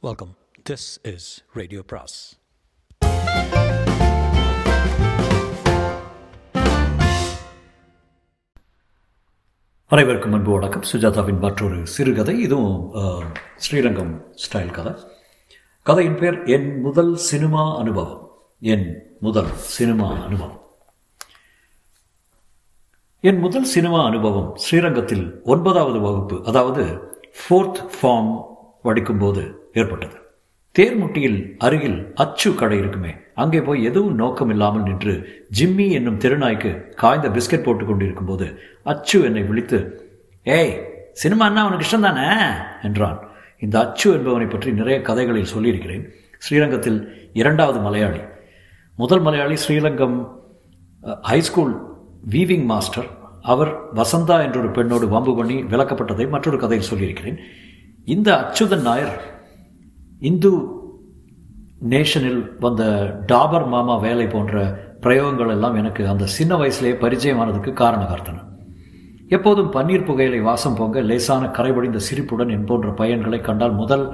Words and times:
Welcome 0.00 0.36
this 0.70 1.14
is 1.14 1.44
radio 1.52 1.82
பிராஸ் 1.82 2.38
அனைவருக்கும் 9.86 10.32
அன்பு 10.32 10.50
வணக்கம். 10.50 10.82
சுஜாதாவின் 10.92 11.38
மற்றொரு 11.38 11.86
சிறுகதை. 11.86 12.40
இதுவும் 12.40 12.92
ஸ்ரீரங்கம் 13.56 14.24
ஸ்டைல் 14.34 14.70
கதை. 14.70 14.92
கதையின் 15.82 16.18
பேர் 16.18 16.44
என் 16.44 16.80
முதல் 16.80 17.16
சினிமா 17.16 17.76
அனுபவம். 17.78 18.30
என் 18.60 19.16
முதல் 19.20 19.56
சினிமா 19.56 20.24
அனுபவம். 20.24 20.60
என் 23.20 23.38
முதல் 23.38 23.64
சினிமா 23.64 24.04
அனுபவம் 24.04 24.56
ஸ்ரீரங்கத்தில் 24.56 25.40
ஒன்பதாவது 25.44 26.00
வகுப்பு 26.00 26.44
அதாவது 26.44 27.00
ஃபோர்த் 27.40 27.88
ஃபார்ம் 28.02 28.46
படிக்கும்போது 28.82 29.57
ஏற்பட்டது. 29.74 30.16
தேர்முட்டியில் 30.74 31.38
அருகில் 31.66 31.98
அச்சு 32.22 32.48
கடை 32.54 32.76
இருக்குமே 32.78 33.12
அங்கே 33.42 33.60
போய் 33.66 33.86
எதுவும் 33.88 34.18
நோக்கம் 34.20 34.50
இல்லாமல் 34.54 34.84
நின்று 34.88 35.14
ஜிம்மி 35.58 35.86
என்னும் 35.98 36.20
திருநாய்க்கு 36.24 36.70
காய்ந்த 37.02 37.28
பிஸ்கட் 37.36 37.64
போட்டுக் 37.66 37.90
கொண்டிருக்கும் 37.90 38.30
போது 38.30 38.46
அச்சு 38.92 39.18
என்னை 39.28 39.42
விழித்து 39.48 39.78
ஏய் 40.46 40.74
சினிமான்னா 41.22 41.62
உனக்கு 41.68 41.86
இஷ்டம் 41.86 42.06
தானே 42.06 42.26
என்றான். 42.88 43.18
இந்த 43.64 43.76
அச்சு 43.84 44.08
என்பவனை 44.16 44.46
பற்றி 44.50 44.72
நிறைய 44.80 44.96
கதைகளில் 45.08 45.52
சொல்லியிருக்கிறேன். 45.52 46.04
ஸ்ரீரங்கத்தில் 46.42 46.98
இரண்டாவது 47.40 47.78
மலையாளி. 47.86 48.20
முதல் 48.98 49.22
Malayali 49.26 49.56
Srirangam 49.62 50.18
high school 51.30 51.74
weaving 52.34 52.68
master 52.72 53.08
அவர் 53.52 53.72
வசந்தா 53.98 54.36
என்றொரு 54.44 54.70
பெண்ணோடு 54.76 55.08
வம்பு 55.14 55.34
பண்ணி 55.36 55.56
விளக்கப்பட்டதை 55.72 56.26
மற்றொரு 56.34 56.58
கதையில் 56.62 56.88
சொல்லியிருக்கிறேன். 56.90 57.38
இந்த 58.14 58.28
அச்சுதன் 58.42 58.86
நாயர் 58.88 59.18
இந்து 60.20 60.50
நேஷனில் 61.90 62.58
வந்த 62.60 62.82
டாபர் 63.26 63.66
மாமா 63.66 63.96
வேலை 63.96 64.26
போன்ற 64.26 64.62
பிரயோகங்கள் 65.02 65.50
எல்லாம் 65.50 65.74
எனக்கு 65.74 66.08
அந்த 66.08 66.24
சின்ன 66.26 66.56
வயசுலேயே 66.56 66.94
பரிச்சயமானதுக்கு 67.02 67.72
காரணகர்த்தன. 67.82 68.38
எப்போதும் 69.28 69.72
பன்னீர் 69.72 70.04
புகையிலை 70.04 70.40
வாசம் 70.40 70.74
போங்க 70.74 71.00
லேசான 71.00 71.46
கரைபடிந்த 71.46 71.96
சிரிப்புடன் 71.96 72.48
என் 72.48 72.64
போன்ற 72.64 72.90
பையன்களை 72.90 73.40
கண்டால் 73.40 73.72
முதல் 73.72 74.04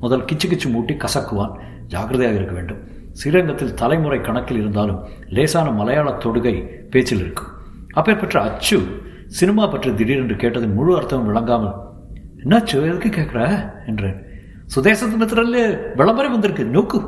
முதல் 0.00 0.24
கிச்சு 0.24 0.48
கிச்சு 0.50 0.68
மூட்டி 0.74 0.96
கசக்குவான். 1.04 1.54
ஜாக்கிரதையாக 1.86 2.36
இருக்க 2.36 2.54
வேண்டும். 2.54 2.82
ஸ்ரீரங்கத்தில் 3.12 3.74
தலைமுறை 3.74 4.20
கணக்கில் 4.20 4.56
இருந்தாலும் 4.56 5.00
லேசான 5.28 5.70
மலையாள 5.70 6.10
தொடுகை 6.24 6.54
பேச்சில் 6.90 7.18
இருக்கும். 7.18 7.50
அப்பேற்பட்ட 7.90 8.40
அச்சு 8.40 8.78
சினிமா 9.28 9.66
பற்றி 9.66 9.94
திடீரென்று 9.94 10.34
கேட்டதின் 10.34 10.74
முழு 10.74 11.00
அர்த்தமும் 11.00 11.30
விளங்காமல் 11.32 11.74
என்னாச்சு? 12.42 12.76
எதுக்கு 12.90 13.08
கேட்குற 13.08 13.70
என்றேன். 13.86 14.32
சுதேசத்தினத்திலே 14.76 15.94
விளம்பரம் 15.96 16.32
வந்திருக்கு. 16.32 16.64
நோக்கு! 16.64 17.02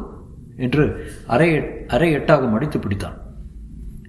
என்று 0.56 1.12
அரை 1.26 1.62
அரை 1.86 2.16
எட்டாக 2.16 2.50
மடித்து 2.50 2.78
பிடித்தான். 2.78 3.14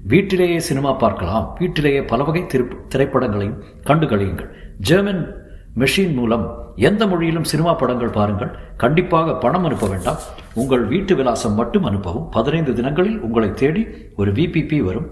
வீட்டிலேயே 0.03 0.59
சினிமா 0.59 0.93
பார்க்கலாம். 0.93 1.55
வீட்டிலேயே 1.59 2.03
பல 2.03 2.23
வகை 2.23 2.45
திரு 2.45 2.67
திரைப்படங்களையும் 2.89 3.59
கண்டு 3.83 4.05
கழியுங்கள் 4.05 4.49
ஜெர்மன் 4.79 5.35
மெஷின் 5.77 6.13
மூலம் 6.13 6.73
எந்த 6.75 7.07
மொழியிலும் 7.07 7.43
சினிமா 7.43 7.73
படங்கள் 7.73 8.09
பாருங்கள். 8.09 8.51
கண்டிப்பாக 8.77 9.35
பணம் 9.35 9.63
அனுப்ப 9.63 9.87
வேண்டாம். 9.87 10.17
உங்கள் 10.53 10.85
வீட்டு 10.85 11.15
விலாசம் 11.15 11.53
மட்டும் 11.53 11.85
அனுப்பவும். 11.85 12.29
பதினைந்து 12.31 12.73
தினங்களில் 12.73 13.19
உங்களை 13.19 13.53
தேடி 13.53 13.87
ஒரு 14.15 14.31
விபிபி 14.31 14.79
வரும். 14.79 15.07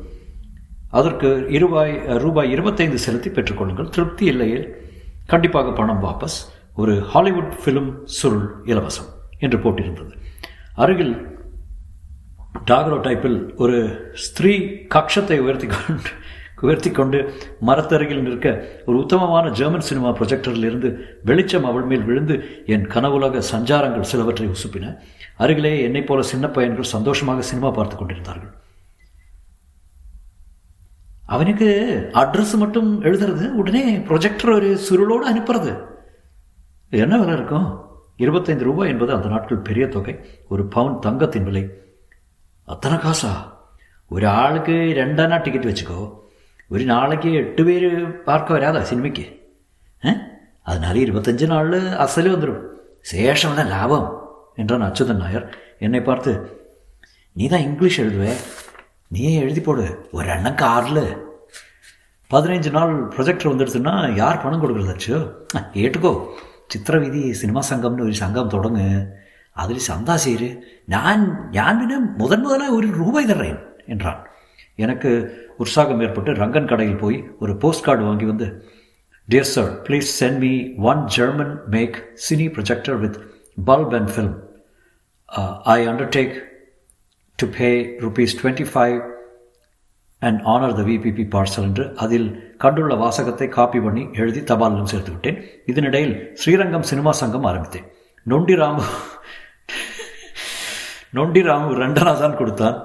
அதற்கு 0.89 1.45
இருபாய் 1.49 2.17
ரூபாய் 2.17 2.51
இருபத்தைந்து 2.51 2.97
செலுத்தி 2.97 3.29
பெற்றுக்கொள்ளுங்கள் 3.29 3.89
திருப்தி 3.89 4.25
இல்லையில் 4.25 4.75
கண்டிப்பாக 5.25 5.71
பணம் 5.71 6.03
வாபஸ். 6.03 6.54
ஒரு 6.75 6.93
ஹாலிவுட் 7.11 7.53
ஃபிலிம் 7.61 7.91
சுருள் 8.17 8.47
இலவசம் 8.65 9.09
என்று 9.39 9.57
போட்டிருந்தது. 9.57 10.13
அருகில் 10.83 11.13
டாகரோ 12.69 12.97
டைப்பில் 13.05 13.37
ஒரு 13.55 13.77
ஸ்திரீ 14.13 14.53
கக்ஷத்தை 14.95 15.37
உயர்த்தி 15.45 15.67
கொண்டு 15.67 16.11
உயர்த்தி 16.65 16.91
கொண்டு 16.91 17.17
மரத்தருகில் 17.67 18.21
நிற்க 18.25 18.47
ஒரு 18.85 18.95
உத்தமமான 18.97 19.45
ஜெர்மன் 19.49 19.85
சினிமா 19.89 20.09
ப்ரொஜெக்டரில் 20.09 20.67
இருந்து 20.69 20.89
வெளிச்சம் 21.23 21.65
அவள் 21.65 21.87
மேல் 21.89 22.05
விழுந்து 22.09 22.35
என் 22.65 22.85
கனவுலக 22.93 23.41
சஞ்சாரங்கள் 23.51 24.09
சிலவற்றை 24.11 24.47
உசுப்பின. 24.47 24.93
அருகிலே 25.37 25.73
என்னைப் 25.83 26.07
போல 26.07 26.21
சின்ன 26.31 26.45
பையன்கள் 26.47 26.93
சந்தோஷமாக 26.95 27.41
சினிமா 27.41 27.69
பார்த்து 27.69 27.95
கொண்டிருந்தார்கள். 27.95 28.53
அவனுக்கு 31.25 31.69
அட்ரஸ் 32.13 32.55
மட்டும் 32.57 32.89
எழுதுறது 33.03 33.45
உடனே 33.61 33.83
ப்ரொஜெக்டர் 34.09 34.55
ஒரு 34.55 34.71
சுருளோடு 34.87 35.27
அனுப்புறது. 35.31 35.73
என்ன 36.97 37.17
விலை 37.17 37.33
இருக்கும்? 37.33 37.85
இருபத்தைந்து 38.15 38.63
ரூபாய் 38.63 38.89
என்பது 38.89 39.13
அந்த 39.13 39.27
நாட்கள் 39.27 39.57
பெரிய 39.57 39.87
தொகை. 39.87 40.43
ஒரு 40.47 40.65
பவுன் 40.65 40.99
தங்கத்தின் 40.99 41.43
விலை. 41.43 41.69
அத்தனை 42.65 42.97
காசா? 42.97 43.53
ஒரு 44.09 44.27
ஆளுக்கு 44.27 44.71
ரெண்டனா 44.71 45.41
டிக்கெட் 45.41 45.65
வச்சுக்கோ. 45.65 46.13
ஒரு 46.67 46.83
நாளைக்கு 46.83 47.33
எட்டு 47.33 47.65
பேர் 47.65 48.23
பார்க்க 48.23 48.53
வராதா 48.53 48.79
சினிமைக்கு? 48.79 49.39
ஆ? 50.05 50.09
அதனால 50.63 50.99
இருபத்தஞ்சு 50.99 51.45
நாள் 51.45 51.69
அசலே 51.69 52.29
வந்துடும் 52.29 52.67
சேஷம் 53.11 53.53
தான் 53.53 53.67
லாபம் 53.67 54.29
என்றான் 54.55 54.81
அச்சுதன் 54.81 55.15
நாயர். 55.15 55.57
என்னை 55.79 56.01
பார்த்து 56.01 56.61
நீ 57.31 57.47
தான் 57.47 57.61
இங்கிலீஷ் 57.61 58.01
எழுதுவே? 58.01 58.33
நீயே 59.07 59.35
எழுதி 59.35 59.61
போடு. 59.61 60.09
ஒரு 60.11 60.31
அண்ணன் 60.31 60.55
காரில். 60.55 61.17
பதினைஞ்சு 62.29 62.71
நாள் 62.71 63.07
ப்ரொஜெக்டர் 63.07 63.51
வந்துடுச்சுன்னா 63.53 64.13
யார் 64.13 64.41
பணம் 64.41 64.63
கொடுக்குறதாச்சு 64.63 65.31
கேட்டுக்கோ. 65.73 66.27
ചിത്രവിധി 66.70 67.22
സിനിമാ 67.32 67.62
സംഘം 67.70 67.94
ഒരു 68.02 68.14
സംഘം 68.14 68.48
തുടങ്ങ് 68.48 68.88
അതിൽ 69.56 69.78
சந்தா 69.86 70.16
சேரு 70.16 70.50
நான் 70.88 71.22
ഞാൻ 71.50 71.72
പിന്നെ 71.80 71.96
முதன் 72.18 72.44
முதலாக 72.44 72.76
ஒரு 72.76 72.88
ரூபாய் 72.94 73.30
தர்றேன் 73.30 73.60
என்றான் 73.86 74.20
எனக்கு 74.78 75.10
உற்சாகம் 75.56 76.02
ஏற்பட்டு 76.02 76.32
ரங்கன் 76.32 76.68
கடையில் 76.68 77.00
போய் 77.00 77.18
ஒரு 77.38 77.52
போஸ்ட் 77.56 77.86
கார்டு 77.86 78.04
வாங்கி 78.04 78.26
வந்து 78.26 78.46
dear 79.28 79.50
sir 79.50 79.72
please 79.82 80.10
send 80.20 80.40
me 80.40 80.52
one 80.82 81.02
German 81.16 81.52
make 81.70 81.96
cine 82.18 82.46
projector 82.54 82.98
with 82.98 83.18
bulb 83.66 83.94
and 83.94 84.10
film 84.10 84.36
I 85.70 85.78
undertake 85.86 86.34
to 87.38 87.48
pay 87.58 87.68
rupees 88.00 88.36
twenty 88.40 88.66
five 88.70 88.96
and 90.27 90.41
honour 90.53 90.77
the 90.79 90.83
VPP 90.89 91.25
parcel 91.35 91.67
என்று 91.69 91.85
அதில் 92.03 92.27
கண்டுள்ள 92.63 92.93
வாசகத்தை 93.03 93.47
காப்பி 93.57 93.79
பண்ணி 93.85 94.03
எழுதி 94.21 94.41
தபாலிலும் 94.51 94.91
சேர்த்து 94.91 95.13
விட்டேன் 95.13 95.39
இதனிடையில் 95.71 96.15
ஸ்ரீரங்கம் 96.41 96.89
சினிமா 96.91 97.13
சங்கம் 97.21 97.47
ஆரம்பித்தேன். 97.51 97.87
நொண்டி 98.31 98.55
ராமு 98.61 98.83
நொண்டி 101.17 101.41
ராமு 101.47 101.67
ரெண்டனா 101.83 102.13
தான் 102.21 102.37
கொடுத்தான். 102.39 102.77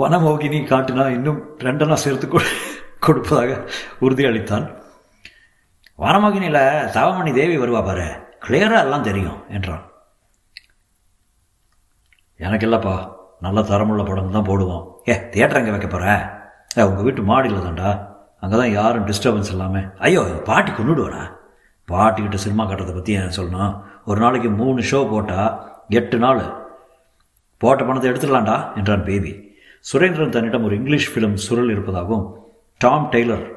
வனமோகினி 0.00 0.58
காட்டினா 0.70 1.04
இன்னும் 1.16 1.38
ரெண்டனா 1.66 1.96
சேர்த்து 2.04 2.26
கொடுப்பதாக 3.06 3.50
உறுதியளித்தான். 4.04 4.66
வனமோகினியில் 6.04 6.62
தவமணி 6.96 7.30
தேவி 7.38 7.56
வருவா 7.62 7.82
பாரு 7.86 8.08
கிளியராக 8.46 8.84
எல்லாம் 8.86 9.06
தெரியும் 9.08 9.38
என்றான். 9.56 9.84
எனக்கு 12.36 12.66
இல்லைப்பா 12.66 13.08
நல்ல 13.40 13.60
தரமுள்ள 13.60 14.04
படம் 14.04 14.30
தான் 14.30 14.46
போடுவோம். 14.46 14.92
ஏ 15.08 15.28
தியேட்டர் 15.28 15.58
எங்கே 15.58 15.70
வைக்க 15.70 15.86
போகிறேன் 15.86 16.20
ஏ 16.78 16.82
உங்கள் 16.82 17.04
வீட்டு 17.04 17.22
மாடியில் 17.22 17.58
தான்டா. 17.58 18.06
அங்கே 18.40 18.56
தான் 18.56 18.70
யாரும் 18.70 19.06
டிஸ்டர்பன்ஸ் 19.06 19.46
இல்லாமல் 19.46 19.98
ஐயோ 19.98 20.22
பாட்டி 20.22 20.70
கொண்டுடுவாரா 20.70 21.34
பாட்டிக்கிட்ட 21.88 22.34
சினிமா 22.34 22.64
கட்டுறதை 22.64 22.94
பற்றி 22.94 23.12
என்ன 23.12 23.32
சொல்லணும்? 23.36 23.82
ஒரு 24.06 24.20
நாளைக்கு 24.20 24.50
மூணு 24.50 24.82
ஷோ 24.90 25.10
போட்டால் 25.10 25.72
எட்டு 25.88 26.18
நாள். 26.18 26.42
போட்ட 27.58 27.84
பணத்தை 27.84 28.10
எடுத்துடலாண்டா 28.10 28.76
என்றான் 28.76 29.04
பேபி. 29.04 29.54
சுரேந்திரன் 29.92 30.28
தன்னிடம் 30.28 30.64
ஒரு 30.64 30.76
இங்கிலீஷ் 30.76 31.18
ஃபிலிம் 31.18 31.34
சுருள் 31.34 31.70
இருப்பதாகவும் 31.70 32.36
டாம் 32.78 33.08
டெய்லர் 33.12 33.52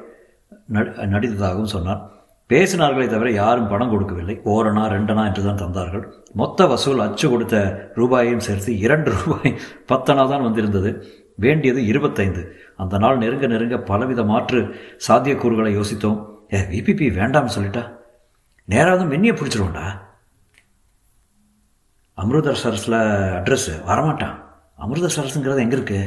நடி- 0.72 0.96
நடித்ததாகவும் 0.96 1.64
சொன்னார். 1.64 2.10
பேசினார்களே 2.50 3.06
தவிர 3.14 3.28
யாரும் 3.40 3.68
பணம் 3.72 3.92
கொடுக்கவில்லை. 3.92 4.36
ஓரணா 4.52 4.84
ரெண்டனா 4.94 5.22
என்று 5.30 5.42
தான் 5.46 5.60
தந்தார்கள். 5.62 6.04
மொத்த 6.40 6.66
வசூல் 6.72 7.04
அச்சு 7.06 7.26
கொடுத்த 7.32 7.56
ரூபாயையும் 8.00 8.44
சேர்த்து 8.46 8.72
இரண்டு 8.84 9.10
ரூபாய் 9.16 9.52
பத்தனா 9.92 10.24
தான் 10.32 10.46
வந்திருந்தது. 10.48 10.90
வேண்டியது 11.44 11.80
இருபத்தைந்து. 11.90 12.42
அந்த 12.82 12.98
நாள் 13.02 13.20
நெருங்க 13.22 13.46
நெருங்க 13.52 13.76
பலவித 13.90 14.22
மாற்று 14.30 14.60
சாத்தியக்கூறுகளை 15.06 15.72
யோசித்தோம். 15.78 16.18
ஏ 16.54 16.60
விபிபி 16.72 17.06
வேண்டாம்னு 17.18 17.56
சொல்லிட்டா? 17.56 17.84
நேராக 18.72 18.94
வந்து 18.94 19.10
மின்னியை 19.12 19.34
பிடிச்சிருவோண்டா 19.36 19.86
அமிர்தசரஸில் 22.22 22.98
அட்ரஸ் 23.38 23.70
வரமாட்டான். 23.90 24.34
அமிர்தசரஸுங்கிறது 24.84 25.64
எங்கே 25.64 25.76
இருக்குது 25.78 26.02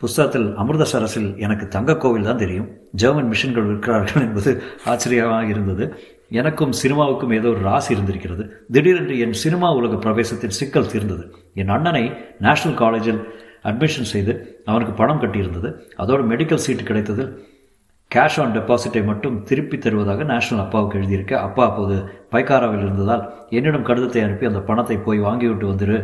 புஸ்தகத்தில் 0.00 0.48
அமிர்தசரஸில் 0.62 1.30
எனக்கு 1.44 1.64
தங்க 1.74 1.96
கோவில் 2.02 2.28
தான் 2.28 2.42
தெரியும் 2.42 2.68
ஜெர்மன் 3.00 3.30
மிஷன்கள் 3.32 3.68
இருக்கிறார்கள் 3.70 4.24
என்பது 4.26 4.50
ஆச்சரியமாக 4.92 5.48
இருந்தது. 5.54 5.84
எனக்கும் 6.40 6.72
சினிமாவுக்கும் 6.80 7.34
ஏதோ 7.38 7.48
ஒரு 7.54 7.62
ராசி 7.68 7.90
இருந்திருக்கிறது. 7.94 8.44
திடீரென்று 8.74 9.14
என் 9.24 9.36
சினிமா 9.42 9.68
உலக 9.78 9.96
பிரவேசத்தின் 10.04 10.56
சிக்கல் 10.58 10.90
தீர்ந்தது. 10.92 11.24
என் 11.60 11.72
அண்ணனை 11.76 12.04
நேஷனல் 12.46 12.78
காலேஜில் 12.82 13.20
அட்மிஷன் 13.70 14.10
செய்து 14.12 14.32
அவனுக்கு 14.70 14.94
பணம் 15.00 15.22
கட்டியிருந்தது. 15.22 15.70
அதோடு 16.02 16.24
மெடிக்கல் 16.32 16.64
சீட்டு 16.66 16.84
கிடைத்ததில் 16.90 17.32
கேஷ் 18.10 18.38
ஆன் 18.42 18.54
டெபாசிட்டை 18.56 19.02
மட்டும் 19.10 19.36
திருப்பி 19.48 19.76
தருவதாக 19.78 20.24
நேஷனல் 20.32 20.62
அப்பாவுக்கு 20.64 20.98
எழுதியிருக்க 21.00 21.34
அப்பா 21.46 21.64
அப்போது 21.70 21.96
பைக்காராவில் 22.32 22.84
இருந்ததால் 22.86 23.24
என்னிடம் 23.58 23.88
கடிதத்தை 23.88 24.22
அனுப்பி 24.26 24.50
அந்த 24.50 24.62
பணத்தை 24.70 24.98
போய் 25.08 25.26
வாங்கிவிட்டு 25.26 25.66
வந்துரு 25.72 25.98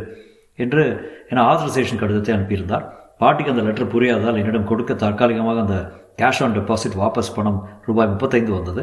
என்று 0.59 0.83
என 1.31 1.43
ஆதரைசேஷன் 1.51 2.03
கடிதத்தை 2.03 2.33
அனுப்பியிருந்தார். 2.35 2.85
பாட்டிக்கு 3.21 3.51
அந்த 3.53 3.63
லெட்டர் 3.67 3.91
புரியாததால் 3.93 4.39
என்னிடம் 4.41 4.69
கொடுக்க 4.71 4.93
தற்காலிகமாக 4.93 5.63
அந்த 5.65 5.77
கேஷ் 6.19 6.41
ஆன் 6.43 6.55
டெபாசிட் 6.57 6.97
வாபஸ் 7.01 7.35
பணம் 7.35 7.59
ரூபாய் 7.85 8.11
முப்பத்தைந்து 8.13 8.51
வந்தது. 8.57 8.81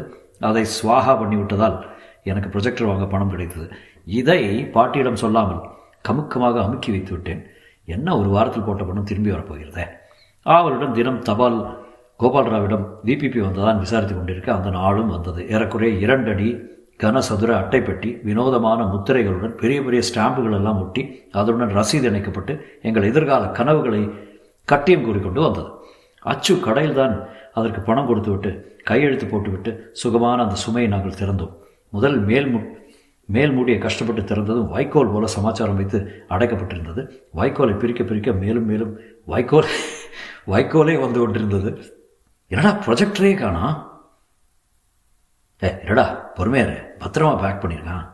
அதை 0.49 0.63
ஸ்வாகா 0.77 1.13
பண்ணிவிட்டதால் 1.21 1.77
எனக்கு 2.31 2.49
ப்ரொஜெக்டர் 2.53 2.89
வாங்க 2.91 3.05
பணம் 3.05 3.31
கிடைத்தது. 3.33 3.67
இதை 4.19 4.39
பாட்டியிடம் 4.75 5.21
சொல்லாமல் 5.23 5.61
கமுக்கமாக 6.07 6.57
அமுக்கி 6.65 6.91
வைத்து 6.91 7.11
விட்டேன். 7.11 7.41
என்ன 7.87 8.17
ஒரு 8.17 8.29
வாரத்தில் 8.29 8.67
போட்ட 8.67 8.83
பணம் 8.83 9.09
திரும்பி 9.09 9.31
வரப்போகிறதே? 9.31 9.85
அவரிடம் 10.45 10.93
தினம் 10.93 11.21
தபால் 11.29 11.59
கோபால்ராவிடம் 12.21 12.85
விபிபி 13.07 13.39
வந்ததான் 13.45 13.81
விசாரித்து 13.83 14.15
கொண்டிருக்க 14.15 14.49
அந்த 14.53 14.69
நாளும் 14.79 15.13
வந்தது. 15.15 15.41
ஏறக்குறைய 15.53 15.93
இரண்டடி 16.05 16.47
கனசதுர 16.99 17.51
அட்டைப்பெட்டி 17.59 18.21
வினோதமான 18.23 18.83
முத்திரைகளுடன் 18.83 19.55
பெரிய 19.55 19.81
பெரிய 19.81 20.01
ஸ்டாம்புகள் 20.09 20.53
எல்லாம் 20.53 20.81
ஒட்டி 20.81 21.21
அதனுடன் 21.31 21.75
ரசீது 21.77 22.03
இணைக்கப்பட்டு 22.03 22.79
எங்கள் 22.81 23.03
எதிர்கால 23.03 23.45
கனவுகளை 23.45 24.09
கட்டியம் 24.65 25.03
கூறிக்கொண்டு 25.03 25.41
வந்தது. 25.41 25.67
அச்சு 26.19 26.55
கடையில்தான் 26.55 27.23
அதற்கு 27.53 27.81
பணம் 27.81 28.05
கொடுத்துவிட்டு 28.05 28.79
கையெழுத்து 28.83 29.25
போட்டுவிட்டு 29.25 29.89
சுகமான 29.93 30.43
அந்த 30.43 30.55
சுமையை 30.55 30.91
நாங்கள் 30.91 31.19
திறந்தோம். 31.21 31.53
முதல் 31.89 32.19
மேல் 32.19 32.47
மு 32.47 32.59
மேல் 33.25 33.51
மூடியை 33.51 33.79
கஷ்டப்பட்டு 33.79 34.35
திறந்ததும் 34.35 34.69
வைக்கோல் 34.69 35.11
போல 35.11 35.27
சமாச்சாரம் 35.27 35.75
வைத்து 35.75 36.25
அடைக்கப்பட்டிருந்தது. 36.29 37.09
வைக்கோலை 37.35 37.77
பிரிக்க 37.79 38.03
பிரிக்க 38.03 38.31
மேலும் 38.31 38.65
மேலும் 38.65 38.97
வைக்கோல் 39.25 39.69
வைக்கோலே 40.47 40.99
வந்து 40.99 41.19
கொண்டிருந்தது. 41.19 41.81
என்னடா 42.47 42.79
ப்ரொஜெக்டரே 42.85 43.37
காணா? 43.37 43.92
ஏ 45.61 45.69
என்னடா 45.83 46.05
பொறுமையாரு 46.37 46.75
பத்திரமா 47.01 47.33
பேக் 47.41 47.61
பண்ணியிருக்கான் 47.63 48.05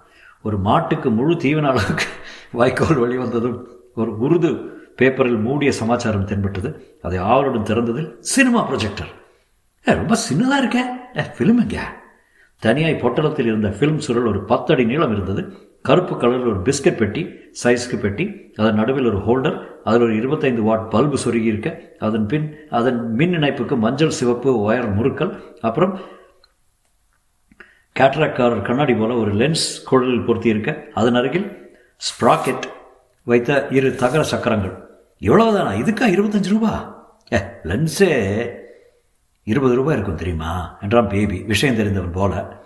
ஒரு 0.45 0.57
மாட்டுக்கு 0.57 1.09
முழு 1.09 1.33
தீவன 1.35 1.69
அளவுக்கு 1.71 2.05
வாய்க்கோல் 2.59 2.99
வழி 2.99 3.17
வந்ததும் 3.17 3.57
ஒரு 3.95 4.11
உருது 4.17 4.49
பேப்பரில் 4.97 5.37
மூடிய 5.37 5.71
சமாச்சாரம் 5.71 6.25
தென்பட்டது. 6.25 6.69
அதை 7.01 7.17
ஆவலுடன் 7.31 7.67
திறந்ததில் 7.69 8.09
சினிமா 8.33 8.61
ப்ரொஜெக்டர் 8.69 9.11
ஏ 9.85 9.93
ரொம்ப 9.93 10.15
சின்னதாக 10.27 10.61
இருக்கே. 10.61 10.83
ஏ 11.17 11.23
ஃபிலிம் 11.35 11.61
எங்க? 11.63 11.79
தனியாய் 12.63 13.01
பொட்டலத்தில் 13.03 13.45
இருந்த 13.45 13.69
ஃபிலிம் 13.77 14.01
சுருள் 14.05 14.29
ஒரு 14.31 14.39
பத்தடி 14.43 14.85
நீளம் 14.85 15.13
இருந்தது. 15.15 15.43
கருப்பு 15.81 16.13
கலரில் 16.15 16.49
ஒரு 16.51 16.59
பிஸ்கட் 16.67 16.99
பெட்டி 17.01 17.21
சைஸ்க்கு 17.63 17.97
பெட்டி 17.99 18.25
அதன் 18.55 18.79
நடுவில் 18.79 19.09
ஒரு 19.11 19.19
ஹோல்டர் 19.27 19.57
அதில் 19.83 20.01
ஒரு 20.01 20.15
இருபத்தைந்து 20.15 20.61
வாட் 20.61 20.87
பல்பு 20.89 21.17
சொருகி 21.23 21.49
இருக்க 21.51 21.69
அதன் 21.99 22.25
பின் 22.25 22.47
அதன் 22.69 22.99
மின் 23.13 23.35
இணைப்புக்கு 23.37 23.75
மஞ்சள் 23.85 24.17
சிவப்பு 24.19 24.51
ஒயர் 24.65 24.89
முறுக்கல் 24.97 25.31
அப்புறம் 25.61 25.93
கேட்ராக்காரர் 27.99 28.61
கண்ணாடி 28.61 28.93
போல 28.93 29.13
ஒரு 29.13 29.31
லென்ஸ் 29.33 29.65
குழலில் 29.85 30.25
பொருத்தி 30.27 30.49
இருக்க 30.49 30.85
அதன் 30.93 31.15
அருகில் 31.15 31.47
ஸ்ப்ராக்கெட் 32.07 32.65
வைத்த 33.23 33.67
இரு 33.69 33.95
தகர 33.95 34.23
சக்கரங்கள். 34.23 34.75
எவ்வளவுதானா? 35.21 35.71
இதுக்கா 35.81 36.05
இருபத்தஞ்சு 36.15 36.47
ரூபா? 36.47 36.71
ஏ 37.33 37.37
லென்ஸே 37.63 38.11
இருபது 39.43 39.75
ரூபாய் 39.75 39.93
இருக்கும் 39.93 40.15
தெரியுமா? 40.15 40.77
என்றான் 40.81 41.07
பேபி 41.07 41.37
விஷயம் 41.41 41.75
தெரிந்தவன் 41.75 42.11
போல. 42.11 42.63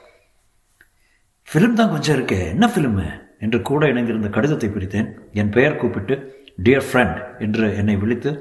ஃபிலிம் 1.47 1.73
தான் 1.73 1.89
கொஞ்சம் 1.89 2.17
இருக்கே 2.17 2.39
என்ன 2.49 2.67
ஃபிலிமு 2.67 3.07
என்று 3.39 3.61
கூட 3.61 3.85
இணைந்திருந்த 3.85 4.29
கடிதத்தை 4.29 4.69
பிரித்தேன். 4.69 5.09
என் 5.33 5.49
பெயர் 5.49 5.75
கூப்பிட்டு 5.75 6.15
டியர் 6.63 6.87
ஃப்ரெண்ட் 6.91 7.39
என்று 7.39 7.75
என்னை 7.75 7.95
விழித்து 7.95 8.31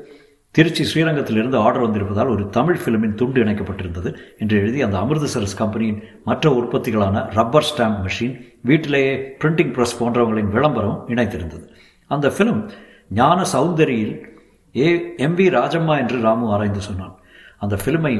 திருச்சி 0.55 0.85
ஸ்ரீரங்கத்திலிருந்து 0.85 1.57
ஆர்டர் 1.57 1.85
வந்திருப்பதால் 1.85 2.31
ஒரு 2.33 2.49
தமிழ் 2.49 2.79
ஃபிலிமின் 2.81 3.15
துண்டு 3.15 3.39
இணைக்கப்பட்டிருந்தது 3.45 4.11
என்று 4.39 4.59
எழுதி 4.59 4.83
அந்த 4.83 4.97
அமிர்தசரஸ் 4.99 5.57
கம்பெனியின் 5.57 6.03
மற்ற 6.25 6.51
உற்பத்திகளான 6.51 7.23
ரப்பர் 7.35 7.67
ஸ்டாம்ப் 7.69 8.01
மெஷின் 8.07 8.35
வீட்டிலேயே 8.71 9.13
பிரிண்டிங் 9.41 9.73
ப்ரெஸ் 9.77 9.97
போன்றவங்களின் 10.01 10.51
விளம்பரம் 10.57 10.99
இணைத்திருந்தது 11.09 11.65
அந்த 12.07 12.29
ஃபிலிம் 12.29 12.61
ஞான 13.21 13.47
சௌந்தரியில் 13.55 14.15
ஏ 14.75 14.89
எம் 15.17 15.39
வி 15.39 15.47
ராஜம்மா 15.57 15.97
என்று 16.03 16.19
ராமு 16.21 16.47
ஆராய்ந்து 16.53 16.81
சொன்னான். 16.81 17.15
அந்த 17.59 17.75
ஃபிலிமை 17.83 18.15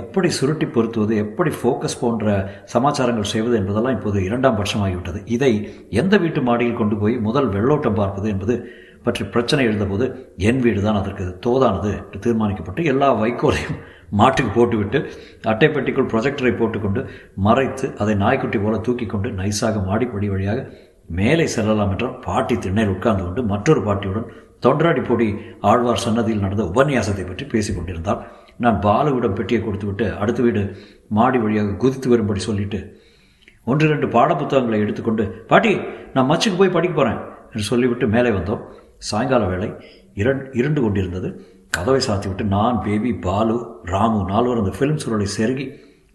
எப்படி 0.00 0.28
சுருட்டி 0.28 0.66
பொருத்துவது 0.66 1.14
எப்படி 1.16 1.50
ஃபோக்கஸ் 1.62 2.00
போன்ற 2.00 2.26
சமாச்சாரங்கள் 2.74 3.32
செய்வது 3.32 3.56
என்பதெல்லாம் 3.56 3.96
இப்போது 3.98 4.18
இரண்டாம் 4.24 4.58
பட்சமாகிவிட்டது. 4.60 5.20
இதை 5.36 5.52
எந்த 5.90 6.14
வீட்டு 6.16 6.42
மாடியில் 6.42 6.80
கொண்டு 6.80 6.96
போய் 6.96 7.16
முதல் 7.28 7.48
வெள்ளோட்டம் 7.48 7.98
பார்ப்பது 8.00 8.28
என்பது 8.28 8.56
பற்றி 9.04 9.24
பிரச்சனை 9.24 9.62
எழுந்தபோது 9.66 10.06
என் 10.38 10.60
வீடு 10.60 10.80
தான் 10.82 10.98
அதற்கு 11.00 11.24
தோதானது 11.44 11.90
என்று 11.96 12.18
தீர்மானிக்கப்பட்டு 12.18 12.84
எல்லா 12.84 13.10
வைக்கோலையும் 13.20 13.80
மாட்டுக்கு 14.18 14.50
போட்டுவிட்டு 14.50 14.98
அட்டைப்பெட்டிக்குள் 15.44 16.08
ப்ரொஜெக்டரை 16.10 16.52
போட்டுக்கொண்டு 16.54 17.00
மறைத்து 17.36 17.86
அதை 17.98 18.14
நாய்க்குட்டி 18.14 18.58
போல 18.58 18.74
தூக்கி 18.78 19.06
கொண்டு 19.06 19.28
நைஸாக 19.30 19.80
மாடிப்படி 19.86 20.26
வழியாக 20.28 20.60
மேலே 21.10 21.46
செல்லலாம் 21.46 21.90
என்றால் 21.90 22.14
பாட்டி 22.24 22.56
திண்ணையில் 22.56 22.92
உட்கார்ந்து 22.94 23.24
கொண்டு 23.24 23.42
மற்றொரு 23.42 23.80
பாட்டியுடன் 23.82 24.28
தொண்டராடி 24.60 25.00
பொடி 25.00 25.26
ஆழ்வார் 25.60 26.04
சன்னதியில் 26.04 26.42
நடந்த 26.42 26.64
உபன்யாசத்தை 26.64 27.24
பற்றி 27.24 27.46
பேசிக் 27.46 27.76
கொண்டிருந்தார் 27.76 28.22
நான் 28.56 28.78
பாலுவிடம் 28.80 29.36
பெட்டியை 29.36 29.60
கொடுத்துவிட்டு 29.62 30.06
அடுத்த 30.18 30.42
வீடு 30.42 30.62
மாடி 31.10 31.38
வழியாக 31.38 31.76
குதித்து 31.76 32.08
வரும்படி 32.08 32.40
சொல்லிட்டு 32.40 32.80
ஒன்று 33.66 33.84
ரெண்டு 33.88 34.06
பாடப்புத்தகங்களை 34.06 34.80
எடுத்துக்கொண்டு 34.80 35.24
பாட்டி 35.48 35.72
நான் 36.14 36.30
மச்சுக்கு 36.30 36.58
போய் 36.58 36.74
படிக்க 36.74 36.94
போகிறேன் 36.94 37.20
என்று 37.52 37.64
சொல்லிவிட்டு 37.64 38.06
மேலே 38.06 38.30
வந்தோம். 38.30 38.62
சாயங்கால 39.08 39.44
வேளை 39.52 39.68
இரண்டு 40.22 40.44
இருண்டு 40.60 40.80
கொண்டிருந்தது. 40.82 41.28
கதவை 41.76 42.00
சாத்தி 42.06 42.28
விட்டு 42.30 42.44
நான் 42.54 42.76
பேபி 42.84 43.10
பாலு 43.26 43.56
ராமு 43.92 44.20
நால்வர் 44.30 44.60
அந்த 44.62 44.72
ஃபிலிம் 44.76 45.00
சுருளை 45.04 45.26
செருகி 45.36 45.66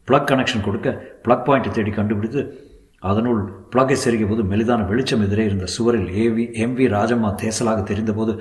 ப்ளக் 0.08 0.30
கனெக்ஷன் 0.30 0.66
கொடுக்க 0.68 0.90
ப்ளக் 1.26 1.46
பாயிண்ட்டை 1.48 1.72
தேடி 1.78 1.92
கண்டுபிடித்து 1.98 2.42
அதனுள் 3.10 3.42
ப்ளக்கை 3.74 3.98
செருகிய 4.04 4.28
போது 4.30 4.44
மெலிதான 4.52 4.86
வெளிச்சம் 4.88 5.22
எதிரே 5.26 5.44
இருந்த 5.50 5.68
சுவரில் 5.76 6.10
ஏவி 6.24 6.46
எம் 6.64 6.74
வி 6.78 6.86
ராஜம்மா 6.96 7.30
தேசலாக 7.44 7.84
தெரிந்தபோது 7.92 8.34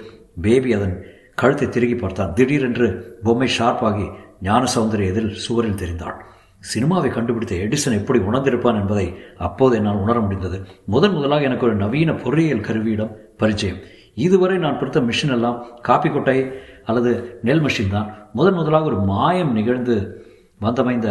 பேபி 0.44 0.70
அதன் 0.78 0.96
கழுத்தை 1.40 1.66
திருகி 1.68 1.96
பார்த்தான். 1.98 2.32
திடீரென்று 2.38 2.86
பொம்மை 3.26 3.48
ஷார்ப்பாகி 3.58 4.06
ஞான 4.46 4.62
சௌந்தரிய 4.74 5.12
எதிரில் 5.12 5.36
சுவரில் 5.44 5.78
தெரிந்தாள். 5.82 6.16
சினிமாவை 6.62 7.10
கண்டுபிடித்த 7.16 7.54
எடிசன் 7.64 7.98
எப்படி 7.98 8.18
உணர்ந்திருப்பான் 8.28 8.80
என்பதை 8.80 9.06
அப்போது 9.48 9.76
என்னால் 9.78 10.02
உணர 10.04 10.16
முடிந்தது. 10.24 10.58
முதன் 10.94 11.14
முதலாக 11.16 11.48
எனக்கு 11.48 11.66
ஒரு 11.68 11.76
நவீன 11.84 12.10
பொறியியல் 12.24 12.66
கருவியிடம் 12.68 13.14
பரிச்சயம். 13.42 13.80
இதுவரை 14.26 14.56
நான் 14.58 14.78
பொறுத்த 14.78 15.00
மிஷின் 15.00 15.34
எல்லாம் 15.36 15.58
காப்பி 15.82 16.08
கொட்டை 16.10 16.38
அல்லது 16.84 17.12
நெல் 17.42 17.62
மிஷின் 17.62 17.94
தான். 17.96 18.08
முதன் 18.34 18.58
முதலாக 18.60 18.88
ஒரு 18.90 18.98
மாயம் 19.12 19.52
நிகழ்ந்து 19.52 19.96
வந்தமைந்த 20.60 21.08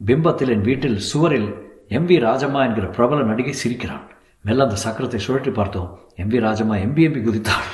பிம்பத்தில் 0.00 0.52
என் 0.54 0.66
வீட்டில் 0.68 0.98
சுவரில் 1.10 1.48
எம் 1.96 2.08
வி 2.08 2.16
ராஜம்மா 2.26 2.60
என்கிற 2.68 2.86
பிரபல 2.96 3.22
நடிகை 3.22 3.52
சிரிக்கிறான். 3.52 4.04
மெல்ல 4.44 4.66
அந்த 4.66 4.76
சக்கரத்தை 4.84 5.18
சுழற்றி 5.26 5.52
பார்த்தோம். 5.52 5.88
எம் 6.16 6.30
வி 6.30 6.38
ராஜம்மா 6.46 6.76
எம்பி 6.84 7.02
எம்பி 7.08 7.22
குதித்தாள். 7.28 7.68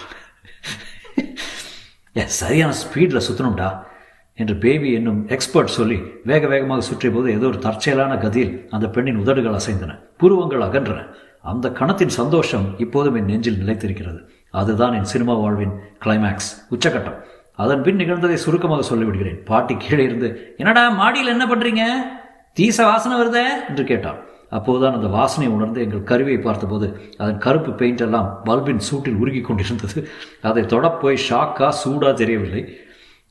ஏ 2.18 2.24
சரியான 2.40 2.72
ஸ்பீடில் 2.82 3.26
சுற்றணும்டா 3.28 3.68
என்று 4.38 4.54
பேபி 4.56 4.88
என்னும் 4.92 5.20
எக்ஸ்பர்ட் 5.28 5.76
சொல்லி 5.78 5.98
வேக 6.24 6.46
வேகமாக 6.46 6.80
சுற்றிய 6.80 7.10
போது 7.12 7.28
ஏதோ 7.32 7.46
ஒரு 7.46 7.58
தற்செயலான 7.58 8.12
கதியில் 8.14 8.54
அந்த 8.70 8.86
பெண்ணின் 8.88 9.20
உதடுகள் 9.22 9.58
அசைந்தன. 9.58 9.92
புருவங்கள் 10.16 10.64
அகன்றன. 10.68 11.00
அந்த 11.42 11.66
கணத்தின் 11.80 12.14
சந்தோஷம் 12.20 12.66
இப்போதும் 12.78 13.14
என் 13.14 13.24
நெஞ்சில் 13.24 13.60
நிலைத்திருக்கிறது. 13.62 14.20
அதுதான் 14.60 14.96
என் 14.98 15.10
சினிமா 15.12 15.34
வாழ்வின் 15.42 15.74
கிளைமேக்ஸ் 16.04 16.50
உச்சகட்டம். 16.74 17.18
அதன் 17.62 17.82
பின் 17.86 18.00
நிகழ்ந்ததை 18.00 18.36
சுருக்கமாக 18.44 18.84
சொல்லிவிடுகிறேன். 18.90 19.40
பாட்டி 19.50 19.74
கீழே 19.84 20.04
இருந்து 20.08 20.28
என்னடா 20.60 20.84
மாடியில் 21.00 21.34
என்ன 21.34 21.44
பண்ணுறீங்க 21.50 21.82
தீச 22.58 22.78
வாசனை 22.90 23.16
வருதே? 23.20 23.44
என்று 23.70 23.84
கேட்டான் 23.90 24.20
அப்போதுதான் 24.56 24.96
அந்த 24.98 25.08
வாசனை 25.16 25.46
உணர்ந்து 25.54 25.78
எங்கள் 25.84 26.08
கருவியை 26.10 26.40
பார்த்தபோது 26.40 26.86
அதன் 27.22 27.40
கருப்பு 27.44 27.70
பெயிண்ட் 27.80 28.02
எல்லாம் 28.06 28.28
பல்பின் 28.44 28.82
சூட்டில் 28.88 29.20
உருகி 29.22 29.40
கொண்டிருந்தது. 29.40 29.98
அதை 30.48 30.62
தொடப்போய் 30.74 31.24
ஷாக்கா 31.28 31.68
சூடாக 31.82 32.12
தெரியவில்லை. 32.22 32.62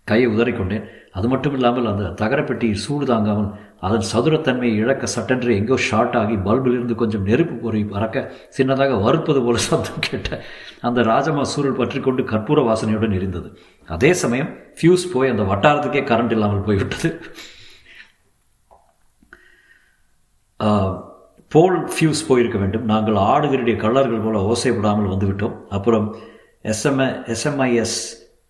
கையை 0.08 0.27
உதறிக்கொண்டேன் 0.34 0.88
அது 1.18 1.27
மட்டும் 1.34 1.56
இல்லாமல் 1.58 1.89
அந்த 1.92 2.12
தகரப்பெட்டியில் 2.22 2.84
சூடு 2.86 3.06
தாங்காமல் 3.06 3.50
அதன் 3.85 4.05
சதுரத்தன்மையை 4.11 4.75
இழக்க 4.83 5.05
சட்டென்று 5.13 5.51
எங்கோ 5.59 5.77
ஷார்ட் 5.87 6.15
ஆகி 6.21 6.35
பல்பிலிருந்து 6.47 6.95
கொஞ்சம் 7.01 7.25
நெருப்பு 7.29 7.55
பொறி 7.63 7.81
பறக்க 7.93 8.25
சின்னதாக 8.57 8.99
வறுப்பது 9.05 9.39
போல 9.45 9.63
சத்தம் 9.67 10.03
கேட்ட 10.07 10.39
அந்த 10.87 11.01
ராஜமா 11.11 11.43
சூழல் 11.53 11.79
பற்றி 11.81 11.99
கொண்டு 12.07 12.23
கற்பூர 12.31 12.61
வாசனையுடன் 12.69 13.17
இருந்தது 13.19 13.49
அதே 13.95 14.11
சமயம் 14.23 14.51
ஃபியூஸ் 14.77 15.05
போய் 15.13 15.33
அந்த 15.33 15.45
வட்டாரத்துக்கே 15.51 16.03
கரண்ட் 16.11 16.35
இல்லாமல் 16.37 16.65
போய்விட்டது. 16.67 17.09
போல் 21.53 21.77
ஃபியூஸ் 21.93 22.27
போயிருக்க 22.27 22.57
வேண்டும். 22.61 22.85
நாங்கள் 22.91 23.17
ஆடுகளுடைய 23.29 23.75
கள்ளர்கள் 23.81 24.25
போல 24.25 24.39
ஓசைப்படாமல் 24.51 25.11
வந்துவிட்டோம். 25.13 25.55
அப்புறம் 25.77 26.07
எஸ்எம்ஐ 26.71 27.07
எஸ்எம்ஐஎஸ் 27.33 27.97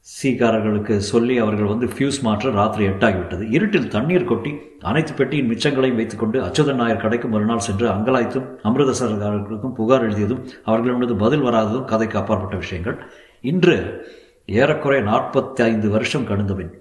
சீக்காரர்களுக்கு 0.07 0.95
சொல்லி 1.10 1.36
அவர்கள் 1.43 1.69
வந்து 1.72 1.88
ஃபியூஸ் 1.91 2.17
மாற்ற 2.25 2.50
ராத்திரி 2.57 2.83
எட்டாகிவிட்டது. 2.88 3.43
இருட்டில் 3.55 3.91
தண்ணீர் 3.93 4.29
கொட்டி 4.31 4.51
அனைத்து 4.89 5.13
பெட்டியின் 5.19 5.50
மிச்சங்களையும் 5.51 6.00
வைத்துக்கொண்டு 6.00 6.38
அச்சுதன் 6.45 6.79
நாயர் 6.81 7.03
கடைக்கு 7.03 7.27
மறுநாள் 7.27 7.65
சென்று 7.67 7.86
அங்கலாய்த்தும் 7.93 8.48
அமிர்தசரர்களுக்கும் 8.69 9.75
புகார் 9.79 10.05
எழுதியதும் 10.07 10.41
அவர்களிடமிருந்து 10.67 11.17
பதில் 11.24 11.45
வராததும் 11.48 11.88
கதைக்கு 11.91 12.19
அப்பாற்பட்ட 12.22 12.57
விஷயங்கள். 12.63 12.98
இன்று 13.51 13.77
ஏறக்குறைய 14.60 15.01
நாற்பத்தி 15.12 15.62
ஐந்து 15.69 15.89
வருஷம் 15.95 16.27
கடந்தபின் 16.31 16.74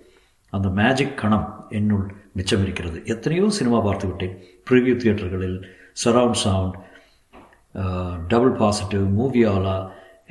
அந்த 0.52 0.69
மேஜிக் 0.81 1.19
கணம் 1.23 1.47
என்னுள் 1.79 2.07
மிச்சம் 2.38 2.62
இருக்கிறது 2.64 2.99
எத்தனையோ 3.14 3.47
சினிமா 3.59 3.79
பார்த்து 3.81 4.07
விட்டேன். 4.09 4.35
ப்ரிவியூ 4.69 4.95
தியேட்டர்களில் 5.02 5.59
சரவுண்ட் 6.02 6.41
சவுண்ட் 6.45 6.76
டபுள் 8.33 8.55
பாசிட்டிவ் 8.62 9.05
மூவியாலா 9.19 9.76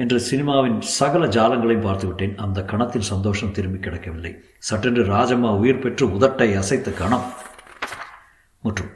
என்று 0.02 0.18
சினிமாவின் 0.32 0.80
சகல 0.98 1.26
ஜாலங்களையும் 1.38 1.88
பார்த்துவிட்டேன். 1.88 2.38
அந்த 2.46 2.60
கணத்தின் 2.72 3.10
சந்தோஷம் 3.12 3.56
திரும்பி 3.58 3.80
கிடைக்கவில்லை. 3.80 4.34
சட்டென்று 4.70 5.04
ராஜம்மா 5.14 5.52
உயிர் 5.64 5.84
பெற்று 5.84 6.08
உதட்டை 6.18 6.50
அசைத்த 6.62 6.98
கணம். 7.04 7.28
முற்றும் 8.64 8.96